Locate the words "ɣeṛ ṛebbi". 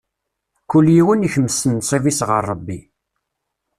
2.29-2.79